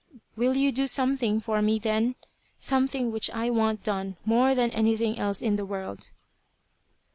"Will 0.35 0.55
you 0.55 0.71
do 0.71 0.87
something 0.87 1.39
for 1.41 1.61
me, 1.61 1.77
then? 1.77 2.15
Something 2.57 3.11
which 3.11 3.29
I 3.29 3.51
want 3.51 3.83
done 3.83 4.17
more 4.25 4.55
than 4.55 4.71
anything 4.71 5.19
else 5.19 5.43
in 5.43 5.57
the 5.57 5.65
world?" 5.67 6.09